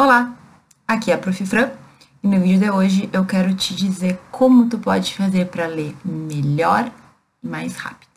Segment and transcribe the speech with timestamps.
[0.00, 0.32] Olá,
[0.86, 1.44] aqui é a Prof.
[1.44, 1.72] Fran
[2.22, 5.92] e no vídeo de hoje eu quero te dizer como tu pode fazer para ler
[6.04, 6.88] melhor
[7.42, 8.08] e mais rápido.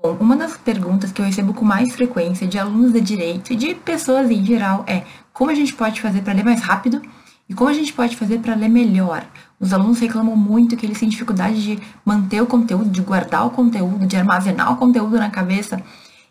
[0.00, 3.56] Bom, uma das perguntas que eu recebo com mais frequência de alunos de direito e
[3.56, 5.02] de pessoas em geral é
[5.32, 7.02] como a gente pode fazer para ler mais rápido
[7.48, 9.26] e como a gente pode fazer para ler melhor.
[9.58, 13.50] Os alunos reclamam muito que eles têm dificuldade de manter o conteúdo, de guardar o
[13.50, 15.82] conteúdo, de armazenar o conteúdo na cabeça.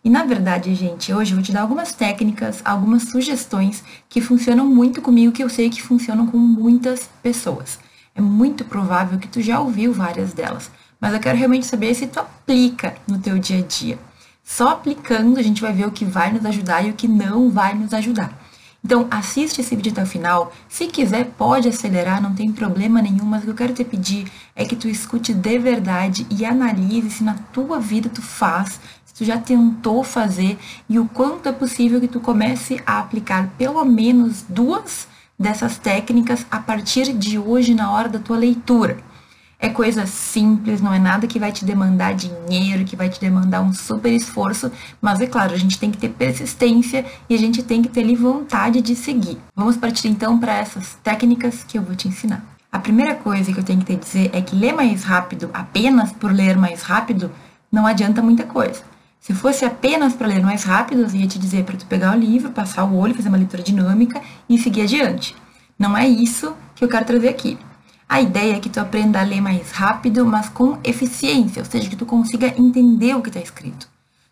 [0.03, 4.67] E na verdade, gente, hoje eu vou te dar algumas técnicas, algumas sugestões que funcionam
[4.67, 7.79] muito comigo, que eu sei que funcionam com muitas pessoas.
[8.13, 10.69] É muito provável que tu já ouviu várias delas,
[11.01, 13.97] mas eu quero realmente saber se tu aplica no teu dia a dia.
[14.43, 17.49] Só aplicando a gente vai ver o que vai nos ajudar e o que não
[17.49, 18.44] vai nos ajudar.
[18.85, 20.53] Então, assiste esse vídeo até o final.
[20.69, 24.31] Se quiser, pode acelerar, não tem problema nenhum, mas o que eu quero te pedir
[24.55, 29.11] é que tu escute de verdade e analise se na tua vida tu faz, se
[29.15, 33.83] tu já tentou fazer e o quanto é possível que tu comece a aplicar pelo
[33.83, 38.97] menos duas dessas técnicas a partir de hoje na hora da tua leitura.
[39.57, 43.61] É coisa simples, não é nada que vai te demandar dinheiro, que vai te demandar
[43.61, 47.63] um super esforço, mas é claro, a gente tem que ter persistência e a gente
[47.63, 49.37] tem que ter ali vontade de seguir.
[49.55, 52.43] Vamos partir então para essas técnicas que eu vou te ensinar.
[52.71, 56.11] A primeira coisa que eu tenho que te dizer é que ler mais rápido, apenas
[56.11, 57.31] por ler mais rápido,
[57.71, 58.83] não adianta muita coisa.
[59.21, 62.19] Se fosse apenas para ler mais rápido, eu ia te dizer para tu pegar o
[62.19, 65.35] livro, passar o olho, fazer uma leitura dinâmica e seguir adiante.
[65.79, 67.57] Não é isso que eu quero trazer aqui.
[68.07, 71.89] A ideia é que tu aprenda a ler mais rápido, mas com eficiência, ou seja,
[71.89, 73.89] que tu consiga entender o que está escrito.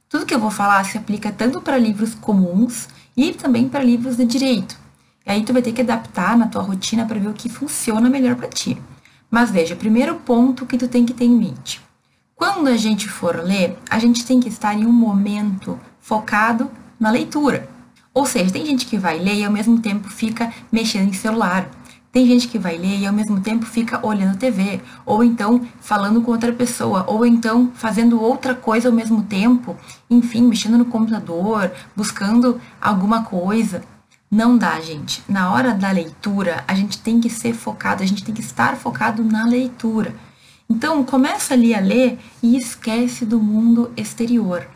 [0.08, 4.16] Tudo que eu vou falar se aplica tanto para livros comuns e também para livros
[4.16, 4.78] de direito.
[5.26, 8.10] E aí tu vai ter que adaptar na tua rotina para ver o que funciona
[8.10, 8.80] melhor para ti.
[9.30, 11.82] Mas veja, primeiro ponto que tu tem que ter em mente.
[12.36, 17.10] Quando a gente for ler, a gente tem que estar em um momento focado na
[17.10, 17.68] leitura.
[18.14, 21.68] Ou seja, tem gente que vai ler e ao mesmo tempo fica mexendo em celular,
[22.14, 26.22] tem gente que vai ler e ao mesmo tempo fica olhando TV, ou então falando
[26.22, 29.76] com outra pessoa, ou então fazendo outra coisa ao mesmo tempo,
[30.08, 33.84] enfim, mexendo no computador, buscando alguma coisa.
[34.30, 35.24] Não dá, gente.
[35.28, 38.76] Na hora da leitura, a gente tem que ser focado, a gente tem que estar
[38.76, 40.14] focado na leitura.
[40.70, 44.68] Então, começa ali a ler e esquece do mundo exterior.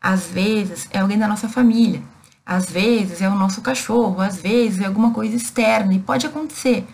[0.00, 2.00] Às vezes é alguém da nossa família,
[2.46, 6.86] às vezes é o nosso cachorro, às vezes é alguma coisa externa e pode acontecer.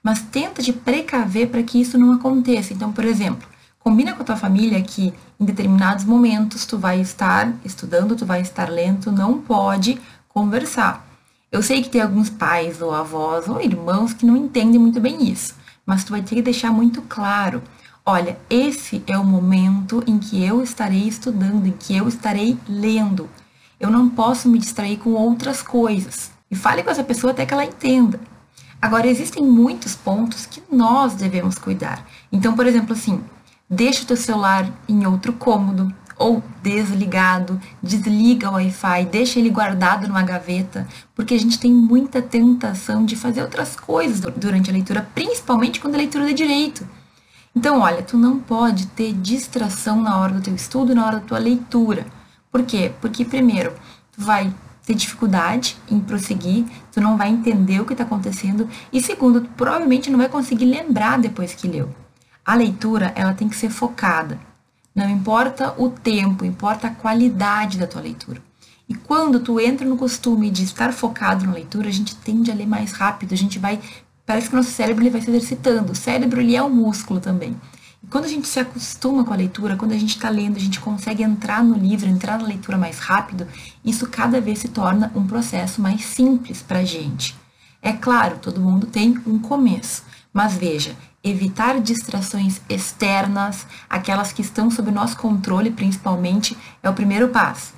[0.00, 2.72] Mas tenta de precaver para que isso não aconteça.
[2.72, 3.48] Então, por exemplo,
[3.80, 8.40] combina com a tua família que em determinados momentos tu vai estar estudando, tu vai
[8.40, 11.04] estar lento, não pode conversar.
[11.50, 15.28] Eu sei que tem alguns pais ou avós ou irmãos que não entendem muito bem
[15.28, 17.60] isso, mas tu vai ter que deixar muito claro.
[18.06, 23.28] Olha, esse é o momento em que eu estarei estudando, em que eu estarei lendo.
[23.80, 26.30] Eu não posso me distrair com outras coisas.
[26.50, 28.20] E fale com essa pessoa até que ela entenda.
[28.82, 32.06] Agora, existem muitos pontos que nós devemos cuidar.
[32.30, 33.24] Então, por exemplo, assim,
[33.68, 40.06] deixa o teu celular em outro cômodo ou desligado, desliga o Wi-Fi, deixa ele guardado
[40.06, 45.08] numa gaveta, porque a gente tem muita tentação de fazer outras coisas durante a leitura,
[45.14, 46.86] principalmente quando a leitura é direito.
[47.56, 51.26] Então, olha, tu não pode ter distração na hora do teu estudo, na hora da
[51.26, 52.06] tua leitura.
[52.50, 52.92] Por quê?
[53.00, 53.72] Porque, primeiro,
[54.12, 54.52] tu vai
[54.84, 59.50] ter dificuldade em prosseguir, tu não vai entender o que está acontecendo, e segundo, tu
[59.56, 61.94] provavelmente não vai conseguir lembrar depois que leu.
[62.44, 64.40] A leitura, ela tem que ser focada.
[64.94, 68.42] Não importa o tempo, importa a qualidade da tua leitura.
[68.88, 72.54] E quando tu entra no costume de estar focado na leitura, a gente tende a
[72.54, 73.78] ler mais rápido, a gente vai,
[74.26, 75.92] parece que o nosso cérebro ele vai se exercitando.
[75.92, 77.54] O cérebro ele é um músculo também.
[78.08, 80.80] Quando a gente se acostuma com a leitura, quando a gente está lendo, a gente
[80.80, 83.46] consegue entrar no livro, entrar na leitura mais rápido,
[83.84, 87.36] isso cada vez se torna um processo mais simples para a gente.
[87.82, 90.02] É claro, todo mundo tem um começo,
[90.32, 97.28] mas veja, evitar distrações externas, aquelas que estão sob nosso controle principalmente, é o primeiro
[97.28, 97.74] passo.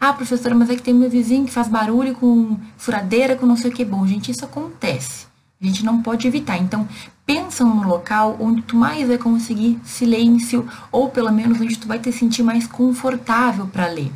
[0.00, 3.56] Ah, professora, mas é que tem meu vizinho que faz barulho com furadeira, com não
[3.56, 3.84] sei o que.
[3.84, 5.26] Bom, gente, isso acontece.
[5.60, 6.58] A gente não pode evitar.
[6.58, 6.86] Então,
[7.26, 11.98] pensa no local onde tu mais vai conseguir silêncio ou pelo menos onde tu vai
[11.98, 14.12] te sentir mais confortável para ler.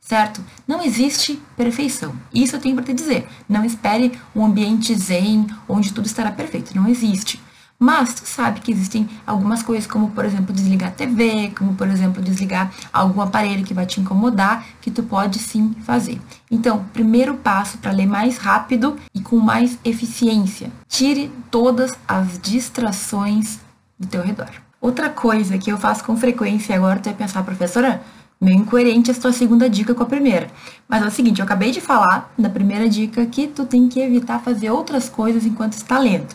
[0.00, 0.42] Certo?
[0.66, 2.14] Não existe perfeição.
[2.32, 3.26] Isso eu tenho para te dizer.
[3.48, 6.74] Não espere um ambiente zen onde tudo estará perfeito.
[6.76, 7.40] Não existe.
[7.78, 11.88] Mas tu sabe que existem algumas coisas, como por exemplo desligar a TV, como por
[11.88, 16.20] exemplo desligar algum aparelho que vai te incomodar, que tu pode sim fazer.
[16.50, 23.58] Então, primeiro passo para ler mais rápido e com mais eficiência: tire todas as distrações
[23.98, 24.50] do teu redor.
[24.80, 28.02] Outra coisa que eu faço com frequência agora, tu vai pensar, professora,
[28.40, 30.48] Meio incoerente a tua segunda dica com a primeira.
[30.88, 34.00] Mas é o seguinte, eu acabei de falar na primeira dica que tu tem que
[34.00, 36.34] evitar fazer outras coisas enquanto está lendo.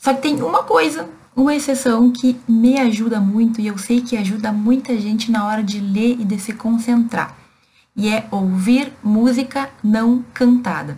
[0.00, 1.06] Só que tem uma coisa,
[1.36, 5.62] uma exceção que me ajuda muito e eu sei que ajuda muita gente na hora
[5.62, 7.36] de ler e de se concentrar.
[7.94, 10.96] E é ouvir música não cantada.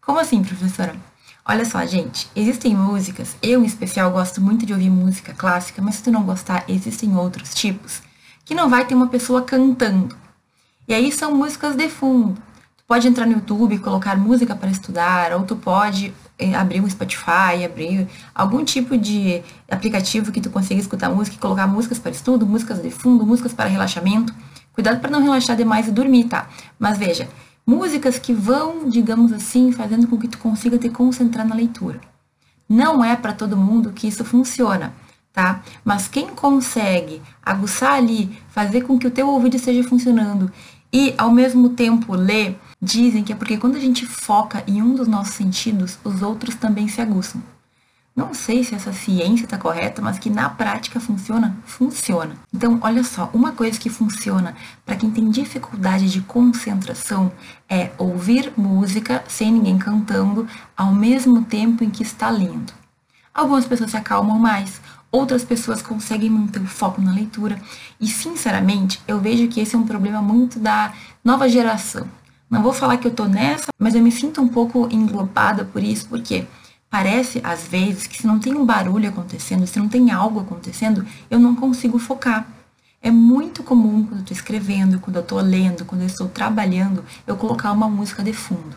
[0.00, 0.96] Como assim, professora?
[1.44, 5.96] Olha só, gente, existem músicas, eu em especial gosto muito de ouvir música clássica, mas
[5.96, 8.02] se tu não gostar, existem outros tipos,
[8.44, 10.16] que não vai ter uma pessoa cantando.
[10.88, 12.34] E aí são músicas de fundo.
[12.76, 16.12] Tu pode entrar no YouTube e colocar música para estudar, ou tu pode
[16.54, 21.66] abrir um Spotify, abrir algum tipo de aplicativo que tu consiga escutar música e colocar
[21.66, 24.34] músicas para estudo, músicas de fundo, músicas para relaxamento.
[24.72, 26.48] Cuidado para não relaxar demais e dormir, tá?
[26.78, 27.28] Mas veja,
[27.64, 32.00] Músicas que vão, digamos assim, fazendo com que tu consiga te concentrar na leitura.
[32.68, 34.92] Não é para todo mundo que isso funciona,
[35.32, 35.62] tá?
[35.84, 40.50] Mas quem consegue aguçar ali, fazer com que o teu ouvido esteja funcionando
[40.92, 44.96] e ao mesmo tempo ler, dizem que é porque quando a gente foca em um
[44.96, 47.40] dos nossos sentidos, os outros também se aguçam.
[48.14, 52.36] Não sei se essa ciência está correta, mas que na prática funciona, funciona.
[52.52, 57.32] Então, olha só, uma coisa que funciona para quem tem dificuldade de concentração
[57.66, 60.46] é ouvir música sem ninguém cantando
[60.76, 62.74] ao mesmo tempo em que está lendo.
[63.32, 64.78] Algumas pessoas se acalmam mais,
[65.10, 67.58] outras pessoas conseguem manter o foco na leitura.
[67.98, 70.92] E, sinceramente, eu vejo que esse é um problema muito da
[71.24, 72.06] nova geração.
[72.52, 75.82] Não vou falar que eu tô nessa, mas eu me sinto um pouco englobada por
[75.82, 76.46] isso, porque
[76.92, 81.06] Parece, às vezes, que se não tem um barulho acontecendo, se não tem algo acontecendo,
[81.30, 82.46] eu não consigo focar.
[83.00, 87.02] É muito comum quando eu estou escrevendo, quando eu estou lendo, quando eu estou trabalhando,
[87.26, 88.76] eu colocar uma música de fundo.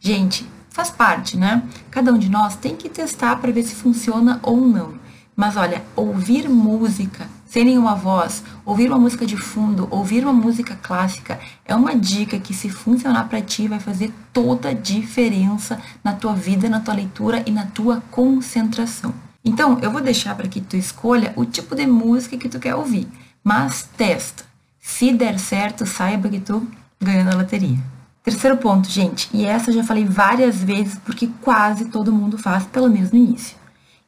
[0.00, 1.62] Gente, faz parte, né?
[1.90, 4.94] Cada um de nós tem que testar para ver se funciona ou não.
[5.36, 10.76] Mas olha, ouvir música sem nenhuma voz, ouvir uma música de fundo, ouvir uma música
[10.82, 16.12] clássica, é uma dica que se funcionar para ti vai fazer toda a diferença na
[16.12, 19.14] tua vida, na tua leitura e na tua concentração.
[19.44, 22.74] Então, eu vou deixar para que tu escolha o tipo de música que tu quer
[22.74, 23.08] ouvir,
[23.42, 24.44] mas testa.
[24.80, 26.66] Se der certo, saiba que tu
[27.00, 27.78] ganhou na loteria.
[28.22, 32.64] Terceiro ponto, gente, e essa eu já falei várias vezes porque quase todo mundo faz,
[32.64, 33.56] pelo menos no início.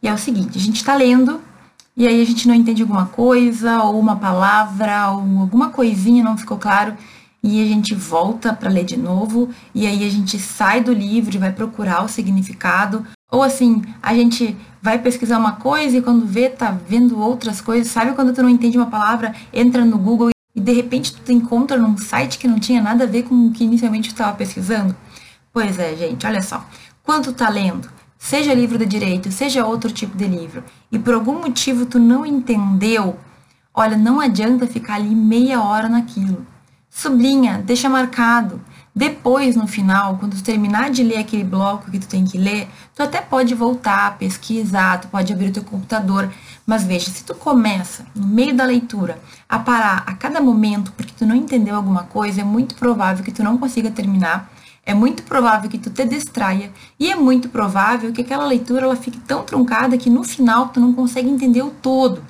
[0.00, 1.40] E é o seguinte, a gente está lendo
[1.96, 6.36] e aí a gente não entende alguma coisa, ou uma palavra, ou alguma coisinha não
[6.36, 6.94] ficou claro,
[7.42, 11.34] e a gente volta para ler de novo, e aí a gente sai do livro
[11.34, 16.26] e vai procurar o significado, ou assim, a gente vai pesquisar uma coisa e quando
[16.26, 17.88] vê, tá vendo outras coisas.
[17.88, 21.76] Sabe quando tu não entende uma palavra, entra no Google e de repente tu encontra
[21.76, 24.94] num site que não tinha nada a ver com o que inicialmente tu estava pesquisando?
[25.52, 26.64] Pois é, gente, olha só.
[27.02, 27.90] Quando tu tá lendo,
[28.24, 32.24] seja livro de direito, seja outro tipo de livro, e por algum motivo tu não
[32.24, 33.18] entendeu,
[33.74, 36.46] olha, não adianta ficar ali meia hora naquilo.
[36.88, 38.62] Sublinha, deixa marcado.
[38.96, 42.66] Depois, no final, quando tu terminar de ler aquele bloco que tu tem que ler,
[42.94, 46.32] tu até pode voltar, pesquisar, tu pode abrir o teu computador.
[46.64, 51.12] Mas veja, se tu começa, no meio da leitura, a parar a cada momento porque
[51.14, 54.50] tu não entendeu alguma coisa, é muito provável que tu não consiga terminar
[54.86, 58.96] é muito provável que tu te distraia e é muito provável que aquela leitura ela
[58.96, 62.22] fique tão truncada que no final tu não consegue entender o todo.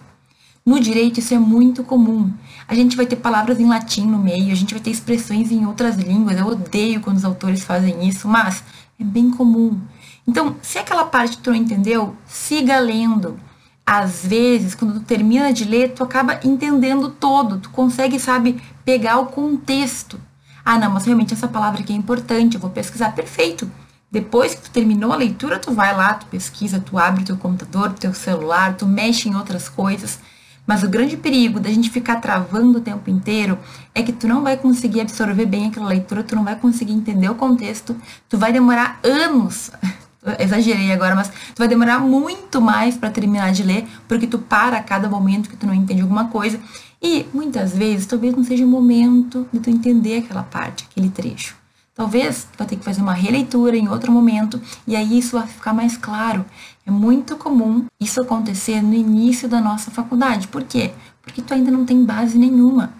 [0.64, 2.32] No direito isso é muito comum.
[2.66, 5.66] A gente vai ter palavras em latim no meio, a gente vai ter expressões em
[5.66, 6.38] outras línguas.
[6.38, 8.64] Eu odeio quando os autores fazem isso, mas
[8.98, 9.78] é bem comum.
[10.26, 13.38] Então, se aquela parte tu não entendeu, siga lendo.
[13.84, 19.18] Às vezes, quando tu termina de ler, tu acaba entendendo todo, tu consegue, sabe, pegar
[19.18, 20.18] o contexto.
[20.64, 23.12] Ah, não, mas realmente essa palavra aqui é importante, eu vou pesquisar.
[23.12, 23.70] Perfeito.
[24.10, 27.92] Depois que tu terminou a leitura, tu vai lá, tu pesquisa, tu abre teu computador,
[27.92, 30.20] teu celular, tu mexe em outras coisas.
[30.66, 33.58] Mas o grande perigo da gente ficar travando o tempo inteiro
[33.94, 37.28] é que tu não vai conseguir absorver bem aquela leitura, tu não vai conseguir entender
[37.28, 37.94] o contexto,
[38.28, 39.70] tu vai demorar anos.
[40.38, 44.78] Exagerei agora, mas tu vai demorar muito mais para terminar de ler, porque tu para
[44.78, 46.58] a cada momento que tu não entende alguma coisa
[47.06, 51.54] e muitas vezes, talvez não seja o momento de tu entender aquela parte, aquele trecho.
[51.94, 55.46] Talvez tu vai ter que fazer uma releitura em outro momento e aí isso vai
[55.46, 56.46] ficar mais claro.
[56.86, 60.48] É muito comum isso acontecer no início da nossa faculdade.
[60.48, 60.92] Por quê?
[61.20, 62.94] Porque tu ainda não tem base nenhuma.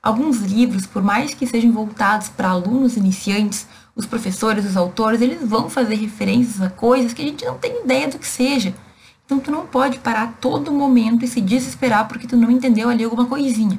[0.00, 3.66] Alguns livros, por mais que sejam voltados para alunos iniciantes,
[3.96, 7.82] os professores, os autores, eles vão fazer referências a coisas que a gente não tem
[7.82, 8.72] ideia do que seja.
[9.30, 13.04] Então tu não pode parar todo momento e se desesperar porque tu não entendeu ali
[13.04, 13.78] alguma coisinha.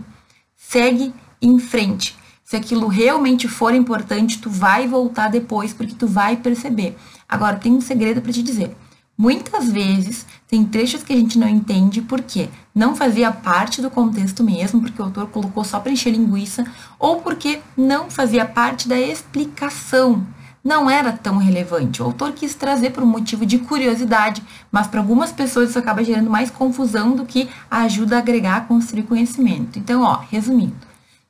[0.56, 2.16] Segue em frente.
[2.42, 6.98] Se aquilo realmente for importante, tu vai voltar depois porque tu vai perceber.
[7.28, 8.74] Agora tem um segredo para te dizer.
[9.18, 14.46] Muitas vezes tem trechos que a gente não entende porque não fazia parte do contexto
[14.46, 16.66] mesmo, porque o autor colocou só para encher linguiça,
[16.98, 20.26] ou porque não fazia parte da explicação.
[20.64, 22.02] Não era tão relevante.
[22.02, 26.04] O autor quis trazer por um motivo de curiosidade, mas para algumas pessoas isso acaba
[26.04, 29.80] gerando mais confusão do que ajuda a agregar, a construir conhecimento.
[29.80, 30.76] Então, ó, resumindo,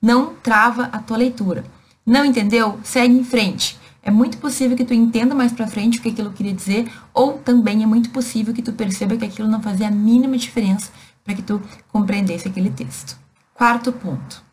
[0.02, 1.64] não trava a tua leitura.
[2.06, 2.80] Não entendeu?
[2.84, 3.80] Segue em frente.
[4.04, 7.34] É muito possível que tu entenda mais para frente o que aquilo queria dizer, ou
[7.34, 10.92] também é muito possível que tu perceba que aquilo não fazia a mínima diferença
[11.24, 11.62] para que tu
[11.92, 13.18] compreendesse aquele texto.
[13.54, 14.44] Quarto ponto.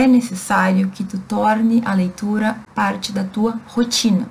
[0.00, 4.30] É necessário que tu torne a leitura parte da tua rotina.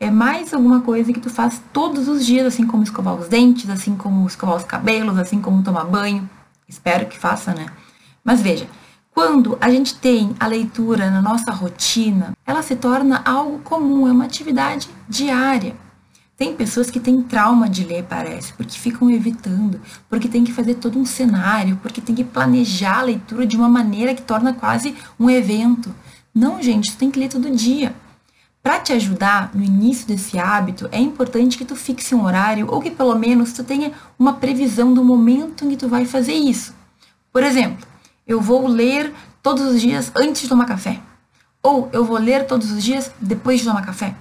[0.00, 3.70] É mais alguma coisa que tu faz todos os dias, assim como escovar os dentes,
[3.70, 6.28] assim como escovar os cabelos, assim como tomar banho.
[6.68, 7.66] Espero que faça, né?
[8.24, 8.66] Mas veja,
[9.14, 14.10] quando a gente tem a leitura na nossa rotina, ela se torna algo comum, é
[14.10, 15.76] uma atividade diária.
[16.36, 20.74] Tem pessoas que têm trauma de ler, parece, porque ficam evitando, porque tem que fazer
[20.74, 24.94] todo um cenário, porque tem que planejar a leitura de uma maneira que torna quase
[25.18, 25.94] um evento.
[26.34, 27.94] Não, gente, tu tem que ler todo dia.
[28.62, 32.82] Para te ajudar no início desse hábito, é importante que tu fixe um horário ou
[32.82, 36.74] que pelo menos tu tenha uma previsão do momento em que tu vai fazer isso.
[37.32, 37.86] Por exemplo,
[38.26, 41.00] eu vou ler todos os dias antes de tomar café.
[41.62, 44.14] Ou eu vou ler todos os dias depois de tomar café.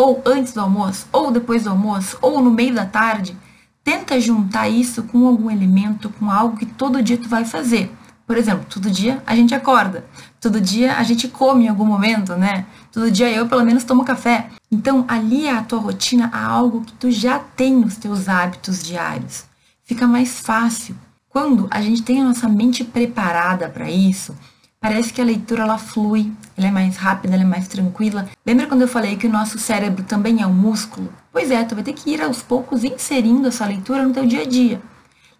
[0.00, 3.36] Ou antes do almoço, ou depois do almoço, ou no meio da tarde.
[3.84, 7.94] Tenta juntar isso com algum elemento, com algo que todo dia tu vai fazer.
[8.26, 10.06] Por exemplo, todo dia a gente acorda,
[10.40, 12.64] todo dia a gente come em algum momento, né?
[12.90, 14.48] Todo dia eu pelo menos tomo café.
[14.72, 19.44] Então, ali a tua rotina a algo que tu já tem nos teus hábitos diários.
[19.84, 20.96] Fica mais fácil
[21.28, 24.34] quando a gente tem a nossa mente preparada para isso,
[24.80, 28.28] parece que a leitura ela flui, ela é mais rápida, ela é mais tranquila.
[28.44, 31.12] Lembra quando eu falei que o nosso cérebro também é um músculo?
[31.30, 34.42] Pois é, tu vai ter que ir aos poucos inserindo essa leitura no teu dia
[34.42, 34.80] a dia.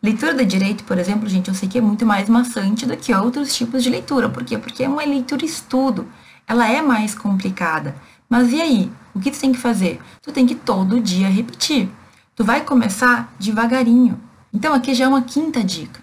[0.02, 3.14] Leitura de direito, por exemplo, gente, eu sei que é muito mais maçante do que
[3.14, 4.28] outros tipos de leitura.
[4.28, 4.56] Por quê?
[4.56, 6.06] Porque é uma leitura estudo.
[6.47, 7.94] Ela é mais complicada.
[8.28, 8.92] Mas e aí?
[9.14, 10.00] O que tu tem que fazer?
[10.23, 11.88] Tu tem que todo dia repetir.
[12.37, 14.18] Tu vai começar devagarinho.
[14.52, 16.00] Então aqui já é uma quinta dica.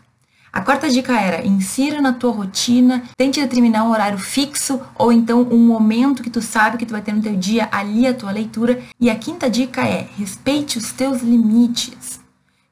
[0.57, 5.47] A quarta dica era insira na tua rotina, tente determinar um horário fixo ou então
[5.51, 8.31] um momento que tu sabe que tu vai ter no teu dia ali a tua
[8.31, 8.81] leitura.
[8.99, 12.19] E a quinta dica é respeite os teus limites.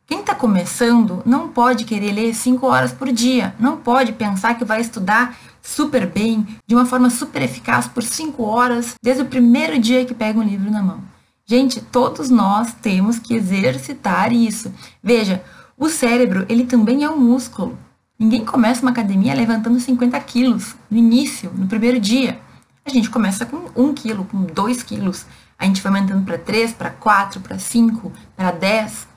[0.08, 4.66] Quem está começando não pode querer ler cinco horas por dia, não pode pensar que
[4.66, 9.78] vai estudar super bem, de uma forma super eficaz por cinco horas, desde o primeiro
[9.78, 11.04] dia que pega um livro na mão.
[11.46, 14.74] Gente, todos nós temos que exercitar isso.
[15.04, 15.44] Veja,
[15.78, 17.78] o cérebro, ele também é um músculo.
[18.18, 22.40] Ninguém começa uma academia levantando 50 quilos no início, no primeiro dia.
[22.86, 25.26] A gente começa com 1 quilo, com 2 quilos.
[25.60, 29.08] A gente vai aumentando para 3, para 4, para 5, para 10.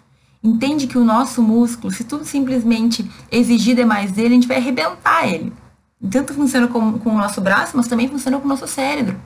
[0.42, 5.28] Entende que o nosso músculo, se tudo simplesmente exigir demais dele, a gente vai arrebentar
[5.28, 5.52] ele.
[6.10, 9.20] Tanto funciona com, com o nosso braço, mas também funciona com o nosso cérebro.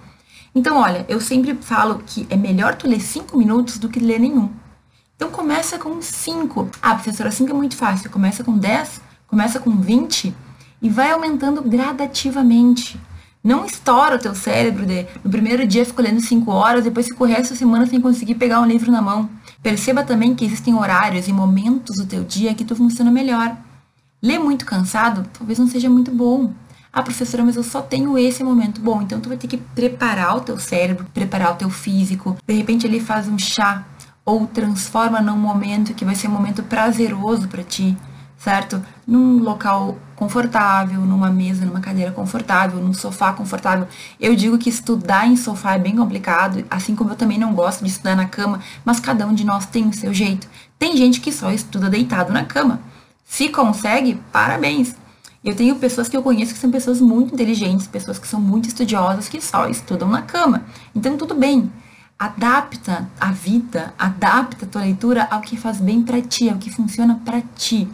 [0.54, 4.20] Então, olha, eu sempre falo que é melhor tu ler 5 minutos do que ler
[4.20, 4.50] nenhum.
[5.22, 6.68] Então começa com 5.
[6.82, 8.10] Ah, professora, 5 é muito fácil.
[8.10, 10.34] Começa com 10, começa com 20
[10.82, 13.00] e vai aumentando gradativamente.
[13.42, 17.22] Não estoura o teu cérebro de no primeiro dia fico lendo 5 horas, depois fico
[17.22, 19.30] o resto da semana sem conseguir pegar um livro na mão.
[19.62, 23.56] Perceba também que existem horários e momentos do teu dia que tu funciona melhor.
[24.20, 26.52] Ler muito cansado talvez não seja muito bom.
[26.92, 28.80] Ah, professora, mas eu só tenho esse momento.
[28.80, 32.36] Bom, então tu vai ter que preparar o teu cérebro, preparar o teu físico.
[32.44, 33.86] De repente ele faz um chá
[34.24, 37.96] ou transforma num momento que vai ser um momento prazeroso para ti,
[38.38, 38.82] certo?
[39.06, 43.88] Num local confortável, numa mesa, numa cadeira confortável, num sofá confortável.
[44.20, 47.84] Eu digo que estudar em sofá é bem complicado, assim como eu também não gosto
[47.84, 50.48] de estudar na cama, mas cada um de nós tem o seu jeito.
[50.78, 52.80] Tem gente que só estuda deitado na cama.
[53.24, 54.94] Se consegue, parabéns.
[55.44, 58.68] Eu tenho pessoas que eu conheço que são pessoas muito inteligentes, pessoas que são muito
[58.68, 60.62] estudiosas, que só estudam na cama.
[60.94, 61.68] Então, tudo bem.
[62.22, 66.70] Adapta a vida, adapta a tua leitura ao que faz bem para ti, ao que
[66.70, 67.88] funciona para ti.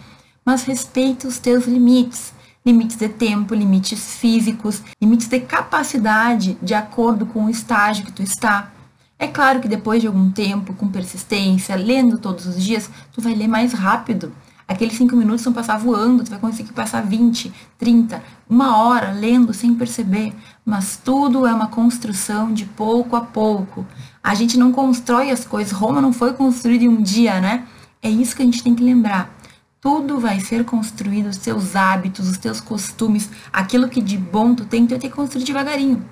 [0.44, 2.35] Mas respeita os teus limites.
[2.62, 8.23] Limites de tempo, limites físicos, limites de capacidade de acordo com o estágio que tu
[8.23, 8.70] está.
[9.18, 13.35] É claro que depois de algum tempo, com persistência, lendo todos os dias, tu vai
[13.35, 14.30] ler mais rápido.
[14.68, 19.54] Aqueles cinco minutos vão passar voando, tu vai conseguir passar 20, 30, uma hora lendo
[19.54, 20.34] sem perceber.
[20.62, 23.87] Mas tudo é uma construção de pouco a pouco.
[24.22, 25.72] A gente não constrói as coisas.
[25.72, 27.66] Roma não foi construída em um dia, né?
[28.02, 29.34] É isso que a gente tem que lembrar.
[29.80, 34.66] Tudo vai ser construído, os teus hábitos, os teus costumes, aquilo que de bom tu
[34.66, 36.04] tem, tu vai ter que construir devagarinho.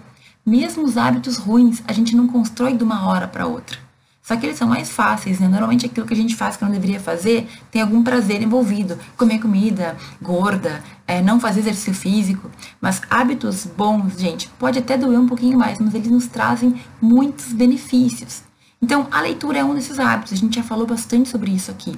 [0.46, 3.85] Mesmo os hábitos ruins, a gente não constrói de uma hora para outra.
[4.26, 5.46] Só que eles são mais fáceis, né?
[5.46, 8.98] Normalmente aquilo que a gente faz que não deveria fazer tem algum prazer envolvido.
[9.16, 12.50] Comer comida gorda, é, não fazer exercício físico.
[12.80, 17.52] Mas hábitos bons, gente, pode até doer um pouquinho mais, mas eles nos trazem muitos
[17.52, 18.42] benefícios.
[18.82, 20.32] Então, a leitura é um desses hábitos.
[20.32, 21.96] A gente já falou bastante sobre isso aqui.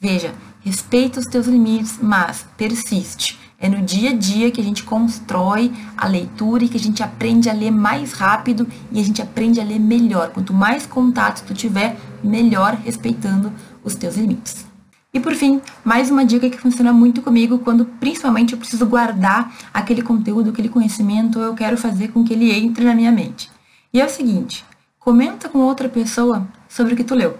[0.00, 3.38] Veja, respeita os teus limites, mas persiste.
[3.62, 7.02] É no dia a dia que a gente constrói a leitura e que a gente
[7.02, 10.30] aprende a ler mais rápido e a gente aprende a ler melhor.
[10.30, 13.52] Quanto mais contato tu tiver, melhor respeitando
[13.84, 14.64] os teus limites.
[15.12, 19.54] E por fim, mais uma dica que funciona muito comigo quando principalmente eu preciso guardar
[19.74, 23.50] aquele conteúdo, aquele conhecimento, ou eu quero fazer com que ele entre na minha mente.
[23.92, 24.64] E é o seguinte,
[24.98, 27.36] comenta com outra pessoa sobre o que tu leu.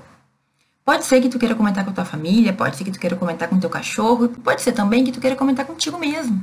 [0.90, 3.14] Pode ser que tu queira comentar com a tua família, pode ser que tu queira
[3.14, 6.42] comentar com o teu cachorro, pode ser também que tu queira comentar contigo mesmo.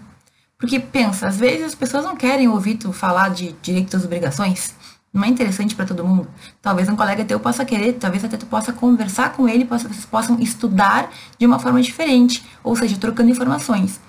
[0.57, 4.73] Porque pensa, às vezes as pessoas não querem ouvir tu falar de direitos e obrigações.
[5.11, 6.29] Não é interessante para todo mundo.
[6.61, 10.05] Talvez um colega teu possa querer, talvez até tu possa conversar com ele, possa, vocês
[10.05, 13.99] possam estudar de uma forma diferente, ou seja, trocando informações.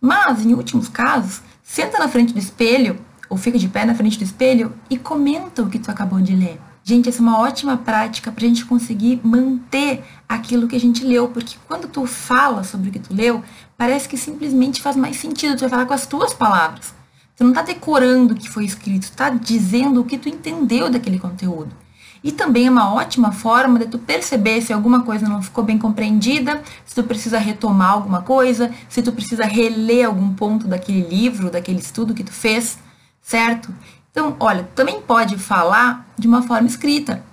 [0.00, 2.98] Mas, em últimos casos, senta na frente do espelho,
[3.30, 6.34] ou fica de pé na frente do espelho e comenta o que tu acabou de
[6.34, 6.58] ler.
[6.86, 11.02] Gente, essa é uma ótima prática para a gente conseguir manter aquilo que a gente
[11.02, 13.42] leu, porque quando tu fala sobre o que tu leu,
[13.74, 16.94] parece que simplesmente faz mais sentido, tu vai falar com as tuas palavras.
[17.34, 21.18] Tu não está decorando o que foi escrito, está dizendo o que tu entendeu daquele
[21.18, 21.74] conteúdo.
[22.22, 25.78] E também é uma ótima forma de tu perceber se alguma coisa não ficou bem
[25.78, 31.50] compreendida, se tu precisa retomar alguma coisa, se tu precisa reler algum ponto daquele livro,
[31.50, 32.78] daquele estudo que tu fez,
[33.22, 33.72] certo?
[34.14, 37.24] Então, olha, também pode falar de uma forma escrita.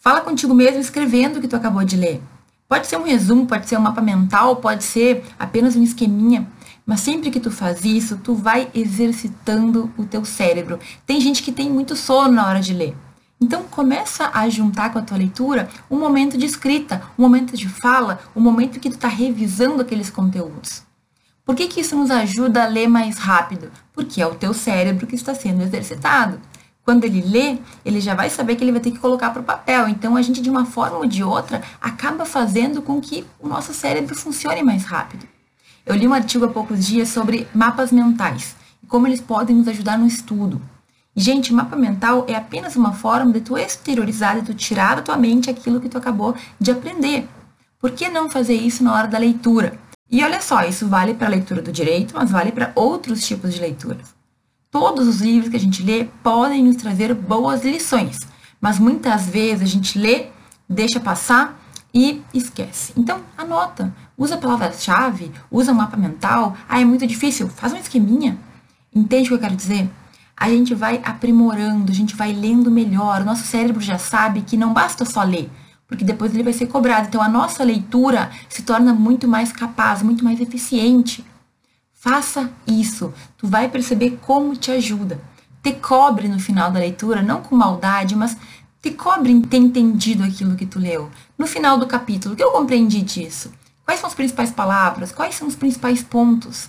[0.00, 2.20] Fala contigo mesmo escrevendo o que tu acabou de ler.
[2.68, 6.48] Pode ser um resumo, pode ser um mapa mental, pode ser apenas um esqueminha.
[6.84, 10.80] Mas sempre que tu faz isso, tu vai exercitando o teu cérebro.
[11.06, 12.96] Tem gente que tem muito sono na hora de ler.
[13.40, 17.68] Então começa a juntar com a tua leitura um momento de escrita, um momento de
[17.68, 20.82] fala, um momento que tu está revisando aqueles conteúdos.
[21.44, 23.70] Por que, que isso nos ajuda a ler mais rápido?
[23.94, 26.40] Porque é o teu cérebro que está sendo exercitado.
[26.84, 29.44] Quando ele lê, ele já vai saber que ele vai ter que colocar para o
[29.44, 29.88] papel.
[29.88, 33.72] Então, a gente, de uma forma ou de outra, acaba fazendo com que o nosso
[33.72, 35.26] cérebro funcione mais rápido.
[35.86, 39.68] Eu li um artigo há poucos dias sobre mapas mentais e como eles podem nos
[39.68, 40.60] ajudar no estudo.
[41.16, 45.16] Gente, mapa mental é apenas uma forma de tu exteriorizar, de tu tirar da tua
[45.16, 47.28] mente aquilo que tu acabou de aprender.
[47.78, 49.78] Por que não fazer isso na hora da leitura?
[50.14, 53.52] E olha só, isso vale para a leitura do direito, mas vale para outros tipos
[53.52, 54.14] de leituras.
[54.70, 58.20] Todos os livros que a gente lê podem nos trazer boas lições,
[58.60, 60.26] mas muitas vezes a gente lê,
[60.68, 61.60] deixa passar
[61.92, 62.92] e esquece.
[62.96, 66.56] Então, anota, usa a palavra-chave, usa um mapa mental.
[66.68, 68.38] Ah, é muito difícil, faz um esqueminha.
[68.94, 69.90] Entende o que eu quero dizer?
[70.36, 73.22] A gente vai aprimorando, a gente vai lendo melhor.
[73.22, 75.50] O nosso cérebro já sabe que não basta só ler
[75.86, 77.08] porque depois ele vai ser cobrado.
[77.08, 81.24] Então a nossa leitura se torna muito mais capaz, muito mais eficiente.
[81.92, 85.20] Faça isso, tu vai perceber como te ajuda.
[85.62, 88.36] Te cobre no final da leitura, não com maldade, mas
[88.82, 91.10] te cobre em ter entendido aquilo que tu leu.
[91.38, 93.50] No final do capítulo, o que eu compreendi disso?
[93.82, 95.12] Quais são as principais palavras?
[95.12, 96.68] Quais são os principais pontos?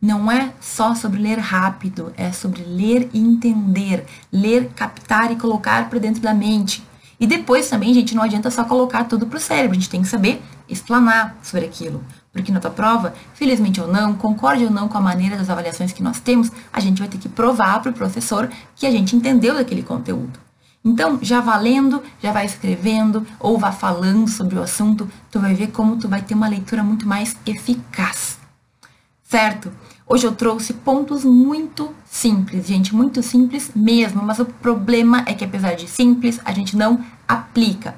[0.00, 5.90] Não é só sobre ler rápido, é sobre ler e entender, ler, captar e colocar
[5.90, 6.82] para dentro da mente.
[7.20, 10.08] E depois também, gente, não adianta só colocar tudo pro cérebro, a gente tem que
[10.08, 12.02] saber explanar sobre aquilo.
[12.32, 15.92] Porque na tua prova, felizmente ou não, concorde ou não com a maneira das avaliações
[15.92, 19.14] que nós temos, a gente vai ter que provar para o professor que a gente
[19.14, 20.40] entendeu daquele conteúdo.
[20.82, 25.72] Então, já valendo, já vai escrevendo ou vá falando sobre o assunto, tu vai ver
[25.72, 28.38] como tu vai ter uma leitura muito mais eficaz.
[29.22, 29.70] Certo?
[30.12, 35.44] Hoje eu trouxe pontos muito simples, gente, muito simples mesmo, mas o problema é que
[35.44, 37.94] apesar de simples, a gente não aplica.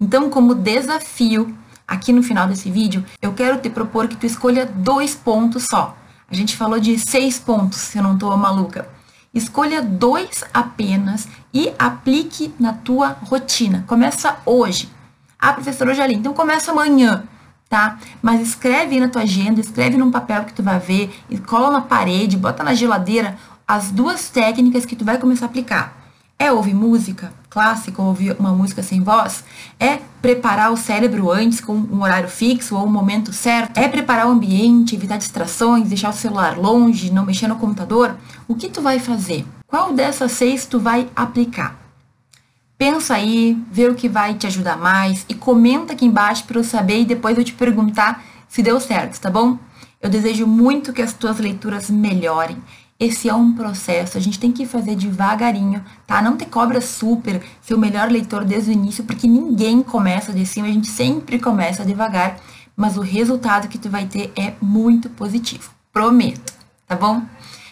[0.00, 4.64] Então, como desafio, aqui no final desse vídeo, eu quero te propor que tu escolha
[4.64, 5.96] dois pontos só.
[6.30, 8.88] A gente falou de seis pontos, se eu não estou maluca.
[9.34, 13.82] Escolha dois apenas e aplique na tua rotina.
[13.88, 14.88] Começa hoje.
[15.36, 17.24] Ah, professora, ali, então começa amanhã
[17.68, 17.98] tá?
[18.22, 21.10] Mas escreve na tua agenda, escreve num papel que tu vai ver,
[21.46, 25.96] cola na parede, bota na geladeira as duas técnicas que tu vai começar a aplicar.
[26.38, 29.42] É ouvir música clássica, ou ouvir uma música sem voz?
[29.80, 33.78] É preparar o cérebro antes com um horário fixo ou um momento certo?
[33.78, 38.14] É preparar o ambiente, evitar distrações, deixar o celular longe, não mexer no computador?
[38.46, 39.46] O que tu vai fazer?
[39.66, 41.85] Qual dessas seis tu vai aplicar?
[42.96, 46.64] Pensa aí, vê o que vai te ajudar mais e comenta aqui embaixo para eu
[46.64, 49.58] saber e depois eu te perguntar se deu certo, tá bom?
[50.00, 52.56] Eu desejo muito que as tuas leituras melhorem
[52.98, 56.22] esse é um processo, a gente tem que fazer devagarinho, tá?
[56.22, 60.46] Não te cobra super ser o melhor leitor desde o início, porque ninguém começa de
[60.46, 62.38] cima, a gente sempre começa devagar,
[62.74, 65.70] mas o resultado que tu vai ter é muito positivo.
[65.92, 66.54] Prometo,
[66.86, 67.20] tá bom?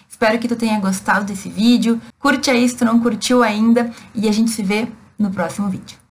[0.06, 1.98] Espero que tu tenha gostado desse vídeo.
[2.18, 4.86] Curte aí se tu não curtiu ainda e a gente se vê
[5.24, 6.03] no próximo vídeo.